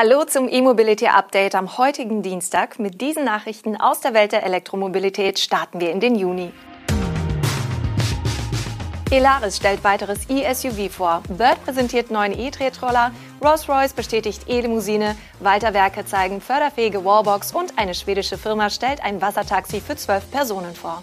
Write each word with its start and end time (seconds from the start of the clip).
Hallo 0.00 0.22
zum 0.22 0.48
E-Mobility 0.48 1.08
Update 1.08 1.56
am 1.56 1.76
heutigen 1.76 2.22
Dienstag. 2.22 2.78
Mit 2.78 3.00
diesen 3.00 3.24
Nachrichten 3.24 3.74
aus 3.74 3.98
der 3.98 4.14
Welt 4.14 4.30
der 4.30 4.44
Elektromobilität 4.44 5.40
starten 5.40 5.80
wir 5.80 5.90
in 5.90 5.98
den 5.98 6.14
Juni. 6.14 6.52
Elaris 9.10 9.56
stellt 9.56 9.82
weiteres 9.82 10.30
E-SUV 10.30 10.92
vor. 10.92 11.24
Bird 11.28 11.64
präsentiert 11.64 12.12
neuen 12.12 12.32
E-Tretroller. 12.32 13.10
Rolls-Royce 13.42 13.94
bestätigt 13.94 14.42
E-Limousine. 14.46 15.16
Walter 15.40 15.74
Werke 15.74 16.06
zeigen 16.06 16.40
förderfähige 16.40 17.04
Wallbox 17.04 17.52
und 17.52 17.76
eine 17.76 17.92
schwedische 17.96 18.38
Firma 18.38 18.70
stellt 18.70 19.02
ein 19.02 19.20
Wassertaxi 19.20 19.80
für 19.80 19.96
zwölf 19.96 20.30
Personen 20.30 20.76
vor. 20.76 21.02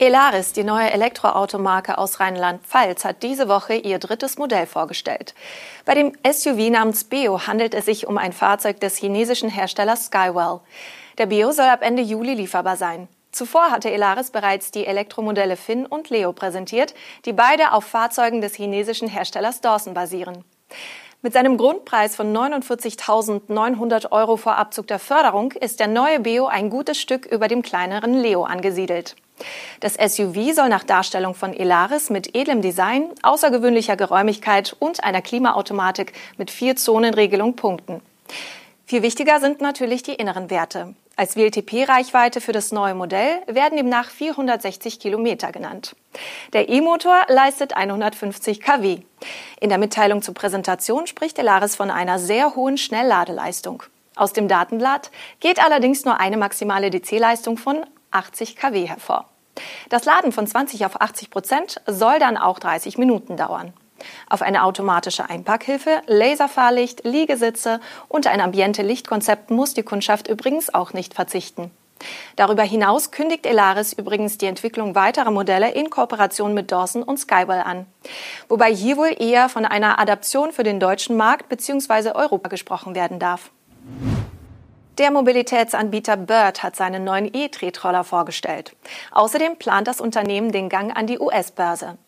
Elaris, 0.00 0.52
die 0.52 0.62
neue 0.62 0.92
Elektroautomarke 0.92 1.98
aus 1.98 2.20
Rheinland-Pfalz, 2.20 3.04
hat 3.04 3.24
diese 3.24 3.48
Woche 3.48 3.74
ihr 3.74 3.98
drittes 3.98 4.38
Modell 4.38 4.66
vorgestellt. 4.66 5.34
Bei 5.84 5.94
dem 5.94 6.12
SUV 6.24 6.70
namens 6.70 7.02
Beo 7.02 7.48
handelt 7.48 7.74
es 7.74 7.86
sich 7.86 8.06
um 8.06 8.16
ein 8.16 8.32
Fahrzeug 8.32 8.78
des 8.78 8.96
chinesischen 8.96 9.50
Herstellers 9.50 10.06
Skywell. 10.06 10.60
Der 11.18 11.26
Beo 11.26 11.50
soll 11.50 11.66
ab 11.66 11.82
Ende 11.82 12.02
Juli 12.02 12.34
lieferbar 12.34 12.76
sein. 12.76 13.08
Zuvor 13.32 13.72
hatte 13.72 13.90
Elaris 13.90 14.30
bereits 14.30 14.70
die 14.70 14.86
Elektromodelle 14.86 15.56
Finn 15.56 15.84
und 15.84 16.10
Leo 16.10 16.32
präsentiert, 16.32 16.94
die 17.24 17.32
beide 17.32 17.72
auf 17.72 17.82
Fahrzeugen 17.82 18.40
des 18.40 18.54
chinesischen 18.54 19.08
Herstellers 19.08 19.60
Dawson 19.60 19.94
basieren. 19.94 20.44
Mit 21.22 21.32
seinem 21.32 21.56
Grundpreis 21.56 22.14
von 22.14 22.32
49.900 22.32 24.12
Euro 24.12 24.36
vor 24.36 24.54
Abzug 24.54 24.86
der 24.86 25.00
Förderung 25.00 25.50
ist 25.50 25.80
der 25.80 25.88
neue 25.88 26.20
Beo 26.20 26.46
ein 26.46 26.70
gutes 26.70 27.00
Stück 27.00 27.26
über 27.26 27.48
dem 27.48 27.62
kleineren 27.62 28.14
Leo 28.14 28.44
angesiedelt. 28.44 29.16
Das 29.80 29.94
SUV 29.94 30.52
soll 30.54 30.68
nach 30.68 30.84
Darstellung 30.84 31.34
von 31.34 31.52
Elaris 31.52 32.10
mit 32.10 32.34
edlem 32.34 32.62
Design, 32.62 33.10
außergewöhnlicher 33.22 33.96
Geräumigkeit 33.96 34.76
und 34.78 35.04
einer 35.04 35.22
Klimaautomatik 35.22 36.12
mit 36.36 36.50
Vier-Zonen-Regelung 36.50 37.56
punkten. 37.56 38.00
Viel 38.86 39.02
wichtiger 39.02 39.38
sind 39.40 39.60
natürlich 39.60 40.02
die 40.02 40.14
inneren 40.14 40.50
Werte. 40.50 40.94
Als 41.18 41.36
WLTP-Reichweite 41.36 42.40
für 42.40 42.52
das 42.52 42.70
neue 42.70 42.94
Modell 42.94 43.42
werden 43.46 43.76
demnach 43.76 44.08
460 44.08 45.00
Kilometer 45.00 45.50
genannt. 45.50 45.96
Der 46.52 46.68
E-Motor 46.68 47.26
leistet 47.26 47.76
150 47.76 48.60
kW. 48.60 49.00
In 49.60 49.68
der 49.68 49.78
Mitteilung 49.78 50.22
zur 50.22 50.34
Präsentation 50.34 51.08
spricht 51.08 51.38
Elaris 51.40 51.74
von 51.74 51.90
einer 51.90 52.20
sehr 52.20 52.54
hohen 52.54 52.78
Schnellladeleistung. 52.78 53.82
Aus 54.14 54.32
dem 54.32 54.46
Datenblatt 54.46 55.10
geht 55.40 55.62
allerdings 55.62 56.04
nur 56.04 56.20
eine 56.20 56.36
maximale 56.36 56.90
DC-Leistung 56.90 57.56
von 57.56 57.84
80 58.10 58.56
kW 58.56 58.86
hervor. 58.86 59.26
Das 59.88 60.04
Laden 60.04 60.32
von 60.32 60.46
20 60.46 60.86
auf 60.86 61.00
80 61.00 61.30
Prozent 61.30 61.80
soll 61.86 62.18
dann 62.18 62.36
auch 62.36 62.58
30 62.58 62.98
Minuten 62.98 63.36
dauern. 63.36 63.72
Auf 64.28 64.42
eine 64.42 64.62
automatische 64.62 65.28
Einpackhilfe, 65.28 66.02
Laserfahrlicht, 66.06 67.04
Liegesitze 67.04 67.80
und 68.08 68.26
ein 68.26 68.40
ambiente 68.40 68.82
Lichtkonzept 68.82 69.50
muss 69.50 69.74
die 69.74 69.82
Kundschaft 69.82 70.28
übrigens 70.28 70.72
auch 70.72 70.92
nicht 70.92 71.14
verzichten. 71.14 71.70
Darüber 72.36 72.62
hinaus 72.62 73.10
kündigt 73.10 73.44
Elaris 73.44 73.92
übrigens 73.92 74.38
die 74.38 74.46
Entwicklung 74.46 74.94
weiterer 74.94 75.32
Modelle 75.32 75.72
in 75.72 75.90
Kooperation 75.90 76.54
mit 76.54 76.70
Dawson 76.70 77.02
und 77.02 77.18
Skywell 77.18 77.62
an. 77.62 77.86
Wobei 78.48 78.72
hier 78.72 78.96
wohl 78.96 79.14
eher 79.18 79.48
von 79.48 79.64
einer 79.64 79.98
Adaption 79.98 80.52
für 80.52 80.62
den 80.62 80.78
deutschen 80.78 81.16
Markt 81.16 81.48
bzw. 81.48 82.12
Europa 82.12 82.48
gesprochen 82.48 82.94
werden 82.94 83.18
darf. 83.18 83.50
Der 84.98 85.12
Mobilitätsanbieter 85.12 86.16
Bird 86.16 86.64
hat 86.64 86.74
seinen 86.74 87.04
neuen 87.04 87.32
E-Tretroller 87.32 88.02
vorgestellt. 88.02 88.74
Außerdem 89.12 89.56
plant 89.56 89.86
das 89.86 90.00
Unternehmen 90.00 90.50
den 90.50 90.68
Gang 90.68 90.96
an 90.96 91.06
die 91.06 91.20
US-Börse. 91.20 91.98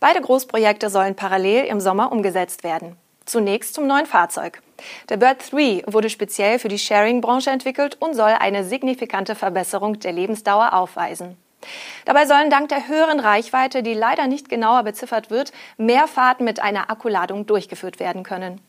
Beide 0.00 0.20
Großprojekte 0.20 0.90
sollen 0.90 1.14
parallel 1.14 1.66
im 1.66 1.78
Sommer 1.78 2.10
umgesetzt 2.10 2.64
werden. 2.64 2.96
Zunächst 3.24 3.74
zum 3.74 3.86
neuen 3.86 4.06
Fahrzeug. 4.06 4.62
Der 5.10 5.16
Bird 5.18 5.52
3 5.52 5.84
wurde 5.86 6.10
speziell 6.10 6.58
für 6.58 6.66
die 6.66 6.80
Sharing-Branche 6.80 7.50
entwickelt 7.50 7.96
und 8.00 8.14
soll 8.14 8.34
eine 8.40 8.64
signifikante 8.64 9.36
Verbesserung 9.36 10.00
der 10.00 10.10
Lebensdauer 10.10 10.72
aufweisen. 10.72 11.36
Dabei 12.04 12.26
sollen 12.26 12.50
dank 12.50 12.68
der 12.70 12.88
höheren 12.88 13.20
Reichweite, 13.20 13.84
die 13.84 13.94
leider 13.94 14.26
nicht 14.26 14.48
genauer 14.48 14.82
beziffert 14.82 15.30
wird, 15.30 15.52
mehr 15.76 16.08
Fahrten 16.08 16.42
mit 16.42 16.58
einer 16.58 16.90
Akkuladung 16.90 17.46
durchgeführt 17.46 18.00
werden 18.00 18.24
können. 18.24 18.60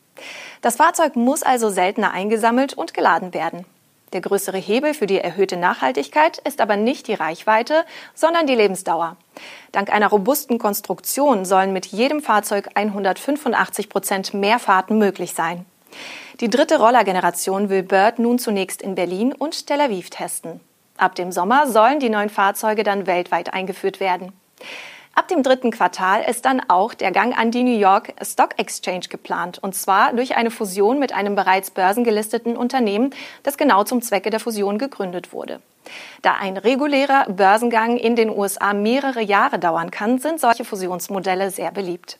Das 0.61 0.75
Fahrzeug 0.75 1.15
muss 1.15 1.43
also 1.43 1.69
seltener 1.69 2.11
eingesammelt 2.11 2.73
und 2.73 2.93
geladen 2.93 3.33
werden. 3.33 3.65
Der 4.13 4.21
größere 4.21 4.57
Hebel 4.57 4.93
für 4.93 5.07
die 5.07 5.19
erhöhte 5.19 5.55
Nachhaltigkeit 5.55 6.37
ist 6.39 6.59
aber 6.59 6.75
nicht 6.75 7.07
die 7.07 7.13
Reichweite, 7.13 7.85
sondern 8.13 8.45
die 8.45 8.55
Lebensdauer. 8.55 9.15
Dank 9.71 9.91
einer 9.91 10.09
robusten 10.09 10.59
Konstruktion 10.59 11.45
sollen 11.45 11.71
mit 11.71 11.85
jedem 11.85 12.21
Fahrzeug 12.21 12.69
185 12.75 13.87
Prozent 13.87 14.33
mehr 14.33 14.59
Fahrten 14.59 14.97
möglich 14.97 15.33
sein. 15.33 15.65
Die 16.41 16.49
dritte 16.49 16.79
Rollergeneration 16.79 17.69
will 17.69 17.83
Bird 17.83 18.19
nun 18.19 18.37
zunächst 18.37 18.81
in 18.81 18.95
Berlin 18.95 19.33
und 19.33 19.67
Tel 19.67 19.79
Aviv 19.79 20.09
testen. 20.09 20.59
Ab 20.97 21.15
dem 21.15 21.31
Sommer 21.31 21.67
sollen 21.67 21.99
die 21.99 22.09
neuen 22.09 22.29
Fahrzeuge 22.29 22.83
dann 22.83 23.07
weltweit 23.07 23.53
eingeführt 23.53 23.99
werden. 23.99 24.33
Ab 25.13 25.27
dem 25.27 25.43
dritten 25.43 25.71
Quartal 25.71 26.23
ist 26.23 26.45
dann 26.45 26.61
auch 26.69 26.93
der 26.93 27.11
Gang 27.11 27.37
an 27.37 27.51
die 27.51 27.63
New 27.63 27.77
York 27.77 28.13
Stock 28.21 28.57
Exchange 28.57 29.07
geplant, 29.09 29.59
und 29.61 29.75
zwar 29.75 30.13
durch 30.13 30.37
eine 30.37 30.51
Fusion 30.51 30.99
mit 30.99 31.13
einem 31.13 31.35
bereits 31.35 31.69
börsengelisteten 31.71 32.55
Unternehmen, 32.55 33.13
das 33.43 33.57
genau 33.57 33.83
zum 33.83 34.01
Zwecke 34.01 34.29
der 34.29 34.39
Fusion 34.39 34.77
gegründet 34.77 35.33
wurde. 35.33 35.61
Da 36.21 36.35
ein 36.39 36.55
regulärer 36.55 37.25
Börsengang 37.29 37.97
in 37.97 38.15
den 38.15 38.29
USA 38.29 38.73
mehrere 38.73 39.21
Jahre 39.21 39.59
dauern 39.59 39.91
kann, 39.91 40.17
sind 40.19 40.39
solche 40.39 40.63
Fusionsmodelle 40.63 41.51
sehr 41.51 41.71
beliebt. 41.71 42.17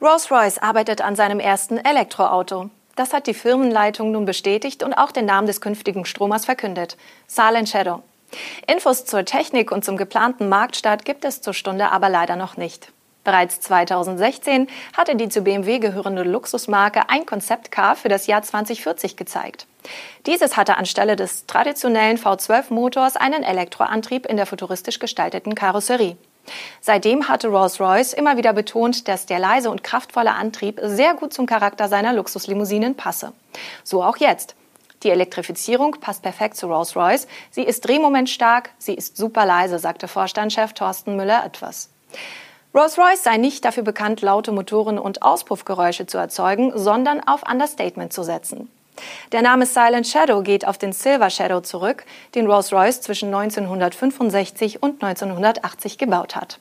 Rolls-Royce 0.00 0.58
arbeitet 0.58 1.02
an 1.02 1.16
seinem 1.16 1.40
ersten 1.40 1.76
Elektroauto. 1.76 2.70
Das 2.94 3.12
hat 3.12 3.26
die 3.26 3.34
Firmenleitung 3.34 4.10
nun 4.10 4.24
bestätigt 4.24 4.82
und 4.82 4.94
auch 4.94 5.12
den 5.12 5.26
Namen 5.26 5.46
des 5.46 5.60
künftigen 5.60 6.06
Stromers 6.06 6.46
verkündet. 6.46 6.96
Silent 7.26 7.68
Shadow. 7.68 8.02
Infos 8.66 9.04
zur 9.04 9.24
Technik 9.24 9.72
und 9.72 9.84
zum 9.84 9.96
geplanten 9.96 10.48
Marktstart 10.48 11.04
gibt 11.04 11.24
es 11.24 11.40
zur 11.40 11.54
Stunde 11.54 11.90
aber 11.90 12.08
leider 12.08 12.36
noch 12.36 12.56
nicht. 12.56 12.92
Bereits 13.26 13.60
2016 13.60 14.68
hatte 14.96 15.16
die 15.16 15.28
zu 15.28 15.42
BMW 15.42 15.80
gehörende 15.80 16.22
Luxusmarke 16.22 17.08
ein 17.08 17.26
Konzeptcar 17.26 17.96
für 17.96 18.08
das 18.08 18.28
Jahr 18.28 18.42
2040 18.42 19.16
gezeigt. 19.16 19.66
Dieses 20.26 20.56
hatte 20.56 20.76
anstelle 20.76 21.16
des 21.16 21.46
traditionellen 21.46 22.18
V12-Motors 22.18 23.16
einen 23.16 23.42
Elektroantrieb 23.42 24.26
in 24.26 24.36
der 24.36 24.46
futuristisch 24.46 25.00
gestalteten 25.00 25.56
Karosserie. 25.56 26.16
Seitdem 26.80 27.28
hatte 27.28 27.48
Rolls-Royce 27.48 28.12
immer 28.12 28.36
wieder 28.36 28.52
betont, 28.52 29.08
dass 29.08 29.26
der 29.26 29.40
leise 29.40 29.70
und 29.70 29.82
kraftvolle 29.82 30.32
Antrieb 30.32 30.80
sehr 30.82 31.14
gut 31.14 31.32
zum 31.32 31.46
Charakter 31.46 31.88
seiner 31.88 32.12
Luxuslimousinen 32.12 32.94
passe. 32.94 33.32
So 33.82 34.04
auch 34.04 34.18
jetzt. 34.18 34.54
Die 35.02 35.10
Elektrifizierung 35.10 35.96
passt 36.00 36.22
perfekt 36.22 36.56
zu 36.56 36.66
Rolls-Royce. 36.66 37.26
Sie 37.50 37.62
ist 37.62 37.86
drehmomentstark, 37.86 38.70
sie 38.78 38.94
ist 38.94 39.16
super 39.16 39.44
leise, 39.44 39.78
sagte 39.78 40.08
Vorstandschef 40.08 40.72
Thorsten 40.72 41.16
Müller 41.16 41.44
etwas. 41.44 41.90
Rolls-Royce 42.74 43.22
sei 43.22 43.36
nicht 43.36 43.64
dafür 43.64 43.82
bekannt, 43.82 44.20
laute 44.20 44.52
Motoren 44.52 44.98
und 44.98 45.22
Auspuffgeräusche 45.22 46.06
zu 46.06 46.18
erzeugen, 46.18 46.72
sondern 46.74 47.26
auf 47.26 47.42
Understatement 47.50 48.12
zu 48.12 48.22
setzen. 48.22 48.70
Der 49.32 49.42
Name 49.42 49.66
Silent 49.66 50.06
Shadow 50.06 50.42
geht 50.42 50.66
auf 50.66 50.78
den 50.78 50.92
Silver 50.92 51.30
Shadow 51.30 51.60
zurück, 51.60 52.04
den 52.34 52.46
Rolls-Royce 52.46 53.00
zwischen 53.02 53.34
1965 53.34 54.82
und 54.82 55.02
1980 55.02 55.98
gebaut 55.98 56.36
hat. 56.36 56.58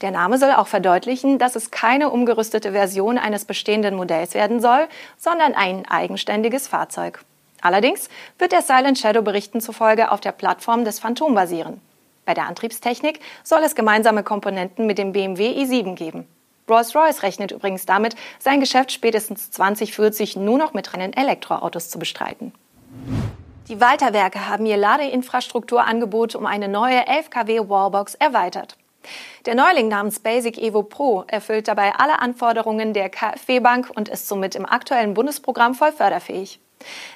Der 0.00 0.10
Name 0.10 0.38
soll 0.38 0.52
auch 0.52 0.66
verdeutlichen, 0.66 1.38
dass 1.38 1.56
es 1.56 1.70
keine 1.70 2.10
umgerüstete 2.10 2.72
Version 2.72 3.16
eines 3.16 3.44
bestehenden 3.44 3.94
Modells 3.94 4.34
werden 4.34 4.60
soll, 4.60 4.88
sondern 5.16 5.54
ein 5.54 5.86
eigenständiges 5.88 6.68
Fahrzeug. 6.68 7.24
Allerdings 7.64 8.10
wird 8.38 8.52
der 8.52 8.60
Silent 8.60 8.98
Shadow 8.98 9.22
Berichten 9.22 9.62
zufolge 9.62 10.12
auf 10.12 10.20
der 10.20 10.32
Plattform 10.32 10.84
des 10.84 10.98
Phantom 10.98 11.34
basieren. 11.34 11.80
Bei 12.26 12.34
der 12.34 12.46
Antriebstechnik 12.46 13.20
soll 13.42 13.62
es 13.62 13.74
gemeinsame 13.74 14.22
Komponenten 14.22 14.86
mit 14.86 14.98
dem 14.98 15.12
BMW 15.12 15.48
i7 15.48 15.94
geben. 15.94 16.28
Rolls-Royce 16.68 17.22
rechnet 17.22 17.52
übrigens 17.52 17.86
damit, 17.86 18.16
sein 18.38 18.60
Geschäft 18.60 18.92
spätestens 18.92 19.50
2040 19.50 20.36
nur 20.36 20.58
noch 20.58 20.74
mit 20.74 20.92
reinen 20.92 21.14
Elektroautos 21.14 21.88
zu 21.88 21.98
bestreiten. 21.98 22.52
Die 23.68 23.80
Walter-Werke 23.80 24.46
haben 24.46 24.66
ihr 24.66 24.76
Ladeinfrastrukturangebot 24.76 26.34
um 26.34 26.44
eine 26.44 26.68
neue 26.68 27.06
11 27.06 27.30
kW 27.30 27.68
Wallbox 27.70 28.14
erweitert. 28.14 28.76
Der 29.46 29.54
Neuling 29.54 29.88
namens 29.88 30.20
Basic 30.20 30.58
Evo 30.58 30.82
Pro 30.82 31.24
erfüllt 31.28 31.66
dabei 31.68 31.94
alle 31.94 32.18
Anforderungen 32.18 32.92
der 32.92 33.08
KfW-Bank 33.08 33.90
und 33.94 34.10
ist 34.10 34.28
somit 34.28 34.54
im 34.54 34.66
aktuellen 34.66 35.14
Bundesprogramm 35.14 35.74
voll 35.74 35.92
förderfähig. 35.92 36.60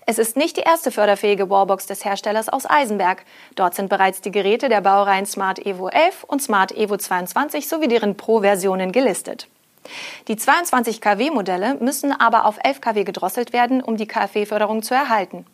Es 0.07 0.19
ist 0.19 0.37
nicht 0.37 0.57
die 0.57 0.63
erste 0.63 0.91
förderfähige 0.91 1.51
Wallbox 1.51 1.87
des 1.87 2.05
Herstellers 2.05 2.49
aus 2.49 2.69
Eisenberg. 2.69 3.25
Dort 3.55 3.75
sind 3.75 3.89
bereits 3.89 4.21
die 4.21 4.31
Geräte 4.31 4.69
der 4.69 4.81
Baureihen 4.81 5.27
Smart 5.27 5.65
Evo 5.65 5.89
11 5.89 6.25
und 6.25 6.43
Smart 6.43 6.73
Evo 6.73 6.97
22 6.97 7.69
sowie 7.69 7.89
deren 7.89 8.17
Pro-Versionen 8.17 8.93
gelistet. 8.93 9.49
Die 10.29 10.37
22 10.37 11.01
kW-Modelle 11.01 11.77
müssen 11.77 12.13
aber 12.13 12.45
auf 12.45 12.59
11 12.63 12.81
kW 12.81 13.05
gedrosselt 13.05 13.53
werden, 13.53 13.83
um 13.83 13.97
die 13.97 14.07
KfW-Förderung 14.07 14.83
zu 14.83 14.95
erhalten. 14.95 15.47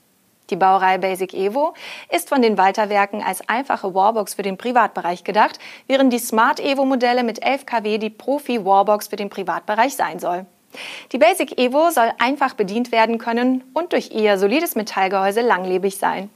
Die 0.50 0.56
Baureihe 0.56 0.98
Basic 0.98 1.32
Evo 1.32 1.72
ist 2.10 2.28
von 2.28 2.42
den 2.42 2.58
Walter-Werken 2.58 3.22
als 3.22 3.48
einfache 3.48 3.94
Wallbox 3.94 4.34
für 4.34 4.42
den 4.42 4.58
Privatbereich 4.58 5.24
gedacht, 5.24 5.58
während 5.86 6.12
die 6.12 6.18
Smart 6.18 6.60
Evo-Modelle 6.60 7.24
mit 7.24 7.42
11 7.42 7.64
kW 7.64 7.98
die 7.98 8.10
Profi-Wallbox 8.10 9.08
für 9.08 9.16
den 9.16 9.30
Privatbereich 9.30 9.96
sein 9.96 10.18
soll. 10.18 10.44
Die 11.12 11.18
Basic 11.18 11.58
Evo 11.58 11.90
soll 11.90 12.10
einfach 12.18 12.54
bedient 12.54 12.92
werden 12.92 13.18
können 13.18 13.62
und 13.74 13.92
durch 13.92 14.10
ihr 14.10 14.38
solides 14.38 14.74
Metallgehäuse 14.74 15.40
langlebig 15.40 15.96
sein. 15.96 16.30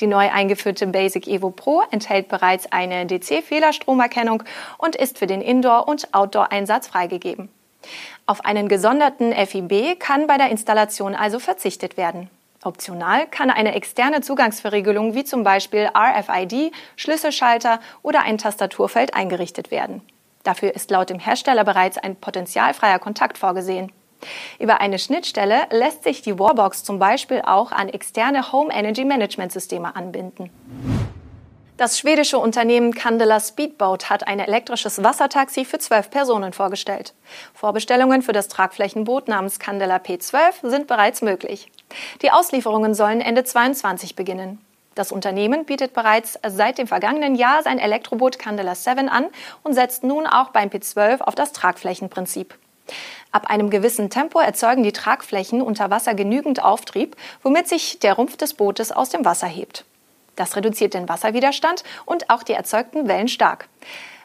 Die 0.00 0.06
neu 0.06 0.30
eingeführte 0.30 0.86
Basic 0.86 1.26
Evo 1.26 1.50
Pro 1.50 1.82
enthält 1.90 2.28
bereits 2.28 2.70
eine 2.70 3.06
DC-Fehlerstromerkennung 3.06 4.42
und 4.78 4.96
ist 4.96 5.18
für 5.18 5.26
den 5.26 5.40
Indoor- 5.40 5.88
und 5.88 6.12
Outdoor-Einsatz 6.12 6.88
freigegeben. 6.88 7.48
Auf 8.26 8.44
einen 8.44 8.68
gesonderten 8.68 9.32
FIB 9.32 9.98
kann 9.98 10.26
bei 10.26 10.38
der 10.38 10.50
Installation 10.50 11.14
also 11.14 11.38
verzichtet 11.38 11.96
werden. 11.96 12.30
Optional 12.62 13.26
kann 13.26 13.50
eine 13.50 13.74
externe 13.74 14.22
Zugangsverriegelung 14.22 15.14
wie 15.14 15.24
zum 15.24 15.44
Beispiel 15.44 15.90
RFID, 15.94 16.72
Schlüsselschalter 16.96 17.80
oder 18.02 18.22
ein 18.22 18.38
Tastaturfeld 18.38 19.14
eingerichtet 19.14 19.70
werden. 19.70 20.00
Dafür 20.44 20.74
ist 20.74 20.90
laut 20.90 21.10
dem 21.10 21.18
Hersteller 21.18 21.64
bereits 21.64 21.98
ein 21.98 22.16
potenzialfreier 22.16 23.00
Kontakt 23.00 23.38
vorgesehen. 23.38 23.90
Über 24.58 24.80
eine 24.80 24.98
Schnittstelle 24.98 25.66
lässt 25.70 26.04
sich 26.04 26.22
die 26.22 26.38
Warbox 26.38 26.84
zum 26.84 26.98
Beispiel 26.98 27.42
auch 27.44 27.72
an 27.72 27.88
externe 27.88 28.52
Home 28.52 28.72
Energy 28.72 29.04
Management 29.04 29.52
Systeme 29.52 29.96
anbinden. 29.96 30.50
Das 31.76 31.98
schwedische 31.98 32.38
Unternehmen 32.38 32.94
Candela 32.94 33.40
Speedboat 33.40 34.08
hat 34.08 34.28
ein 34.28 34.38
elektrisches 34.38 35.02
Wassertaxi 35.02 35.64
für 35.64 35.78
zwölf 35.78 36.08
Personen 36.08 36.52
vorgestellt. 36.52 37.14
Vorbestellungen 37.52 38.22
für 38.22 38.32
das 38.32 38.46
Tragflächenboot 38.46 39.26
namens 39.26 39.58
Candela 39.58 39.96
P12 39.96 40.70
sind 40.70 40.86
bereits 40.86 41.20
möglich. 41.20 41.72
Die 42.22 42.30
Auslieferungen 42.30 42.94
sollen 42.94 43.20
Ende 43.20 43.42
22 43.42 44.14
beginnen. 44.14 44.64
Das 44.94 45.10
Unternehmen 45.10 45.64
bietet 45.64 45.92
bereits 45.92 46.38
seit 46.46 46.78
dem 46.78 46.86
vergangenen 46.86 47.34
Jahr 47.34 47.62
sein 47.62 47.78
Elektroboot 47.78 48.38
Candela 48.38 48.74
7 48.74 49.08
an 49.08 49.26
und 49.62 49.74
setzt 49.74 50.04
nun 50.04 50.26
auch 50.26 50.50
beim 50.50 50.68
P12 50.68 51.20
auf 51.20 51.34
das 51.34 51.52
Tragflächenprinzip. 51.52 52.54
Ab 53.32 53.50
einem 53.50 53.70
gewissen 53.70 54.10
Tempo 54.10 54.38
erzeugen 54.38 54.82
die 54.82 54.92
Tragflächen 54.92 55.62
unter 55.62 55.90
Wasser 55.90 56.14
genügend 56.14 56.62
Auftrieb, 56.62 57.16
womit 57.42 57.66
sich 57.66 57.98
der 57.98 58.14
Rumpf 58.14 58.36
des 58.36 58.54
Bootes 58.54 58.92
aus 58.92 59.08
dem 59.08 59.24
Wasser 59.24 59.48
hebt. 59.48 59.84
Das 60.36 60.56
reduziert 60.56 60.94
den 60.94 61.08
Wasserwiderstand 61.08 61.82
und 62.04 62.30
auch 62.30 62.42
die 62.42 62.52
erzeugten 62.52 63.08
Wellen 63.08 63.28
stark. 63.28 63.68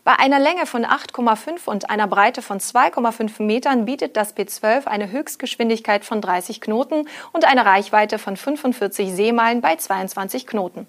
Bei 0.03 0.17
einer 0.17 0.39
Länge 0.39 0.65
von 0.65 0.85
8,5 0.85 1.65
und 1.65 1.89
einer 1.89 2.07
Breite 2.07 2.41
von 2.41 2.59
2,5 2.59 3.43
Metern 3.43 3.85
bietet 3.85 4.15
das 4.15 4.35
P12 4.35 4.87
eine 4.87 5.11
Höchstgeschwindigkeit 5.11 6.05
von 6.05 6.21
30 6.21 6.61
Knoten 6.61 7.07
und 7.33 7.45
eine 7.45 7.65
Reichweite 7.65 8.17
von 8.17 8.37
45 8.37 9.11
Seemeilen 9.11 9.61
bei 9.61 9.75
22 9.75 10.47
Knoten. 10.47 10.87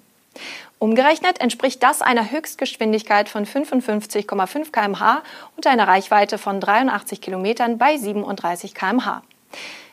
Umgerechnet 0.79 1.41
entspricht 1.41 1.83
das 1.83 2.03
einer 2.03 2.31
Höchstgeschwindigkeit 2.31 3.29
von 3.29 3.45
55,5 3.45 4.71
kmh 4.71 5.23
und 5.57 5.67
einer 5.67 5.89
Reichweite 5.89 6.39
von 6.39 6.61
83 6.61 7.21
Kilometern 7.21 7.79
bei 7.79 7.97
37 7.97 8.75
kmh. 8.75 9.23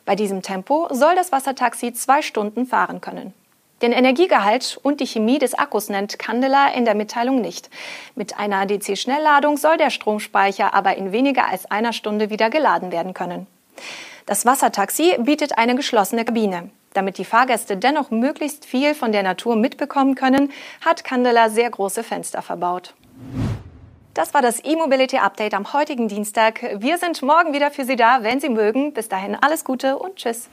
Bei 0.06 0.16
diesem 0.16 0.42
Tempo 0.42 0.88
soll 0.92 1.16
das 1.16 1.32
Wassertaxi 1.32 1.92
zwei 1.92 2.22
Stunden 2.22 2.68
fahren 2.68 3.02
können. 3.02 3.34
Den 3.82 3.92
Energiegehalt 3.92 4.80
und 4.82 5.00
die 5.02 5.06
Chemie 5.06 5.38
des 5.38 5.54
Akkus 5.54 5.90
nennt 5.90 6.18
Candela 6.18 6.70
in 6.70 6.86
der 6.86 6.96
Mitteilung 6.96 7.42
nicht. 7.42 7.70
Mit 8.16 8.40
einer 8.40 8.66
DC-Schnellladung 8.66 9.58
soll 9.58 9.78
der 9.78 9.92
Stromspeicher 9.92 10.74
aber 10.74 10.98
in 10.98 11.12
weniger 11.12 11.48
als 11.48 11.70
einer 11.70 11.94
Stunde 11.94 12.32
wieder 12.32 12.50
geladen 12.50 12.92
werden 12.92 13.14
können. 13.14 13.46
Das 14.26 14.46
Wassertaxi 14.46 15.16
bietet 15.20 15.58
eine 15.60 15.76
geschlossene 15.76 16.26
Kabine. 16.26 16.72
Damit 16.94 17.20
die 17.20 17.26
Fahrgäste 17.26 17.78
dennoch 17.78 18.10
möglichst 18.10 18.66
viel 18.66 18.96
von 18.96 19.12
der 19.12 19.22
Natur 19.22 19.56
mitbekommen 19.56 20.16
können, 20.16 20.52
hat 20.84 21.04
Candela 21.04 21.50
sehr 21.50 21.70
große 21.70 22.04
Fenster 22.04 22.42
verbaut. 22.42 22.96
Das 24.16 24.34
war 24.34 24.42
das 24.42 24.66
E-Mobility 24.66 25.20
Update 25.20 25.54
am 25.54 25.74
heutigen 25.74 26.08
Dienstag. 26.08 26.62
Wir 26.82 26.98
sind 26.98 27.22
morgen 27.22 27.54
wieder 27.54 27.70
für 27.70 27.86
Sie 27.86 27.96
da, 27.96 28.24
wenn 28.24 28.40
Sie 28.40 28.50
mögen. 28.50 28.94
Bis 28.94 29.10
dahin 29.10 29.36
alles 29.36 29.64
Gute 29.64 30.00
und 30.00 30.16
Tschüss. 30.16 30.50